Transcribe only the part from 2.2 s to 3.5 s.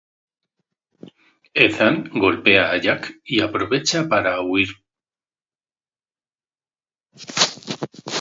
golpea a Jack y